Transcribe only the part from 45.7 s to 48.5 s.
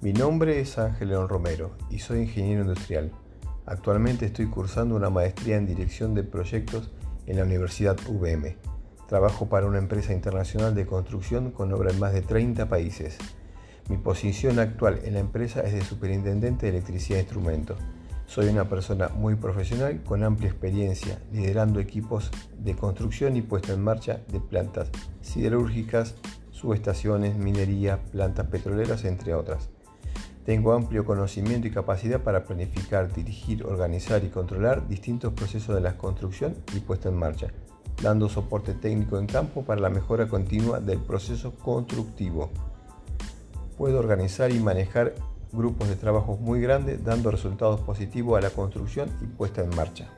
de trabajo muy grandes, dando resultados positivos a la